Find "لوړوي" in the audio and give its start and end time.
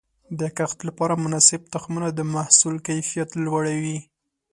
3.45-3.97